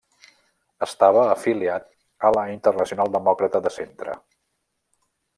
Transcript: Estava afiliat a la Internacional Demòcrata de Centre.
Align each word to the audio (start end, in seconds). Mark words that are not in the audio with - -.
Estava 0.85 1.25
afiliat 1.33 1.85
a 2.29 2.31
la 2.37 2.45
Internacional 2.53 3.13
Demòcrata 3.19 3.61
de 3.67 3.73
Centre. 3.79 4.17